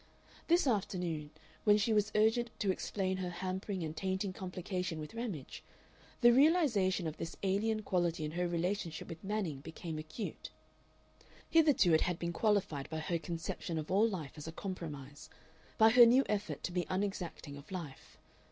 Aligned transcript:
This 0.47 0.65
afternoon, 0.65 1.29
when 1.63 1.77
she 1.77 1.93
was 1.93 2.11
urgent 2.15 2.49
to 2.59 2.71
explain 2.71 3.17
her 3.17 3.29
hampering 3.29 3.83
and 3.83 3.95
tainting 3.95 4.33
complication 4.33 4.99
with 4.99 5.13
Ramage, 5.13 5.61
the 6.21 6.33
realization 6.33 7.05
of 7.05 7.17
this 7.17 7.35
alien 7.43 7.83
quality 7.83 8.25
in 8.25 8.31
her 8.31 8.47
relationship 8.47 9.09
with 9.09 9.23
Manning 9.23 9.59
became 9.59 9.99
acute. 9.99 10.49
Hitherto 11.51 11.93
it 11.93 12.01
had 12.01 12.17
been 12.17 12.33
qualified 12.33 12.89
by 12.89 12.97
her 12.97 13.19
conception 13.19 13.77
of 13.77 13.91
all 13.91 14.09
life 14.09 14.33
as 14.39 14.47
a 14.47 14.51
compromise, 14.51 15.29
by 15.77 15.91
her 15.91 16.07
new 16.07 16.23
effort 16.27 16.63
to 16.63 16.71
be 16.71 16.85
unexacting 16.85 17.55
of 17.55 17.71
life. 17.71 18.17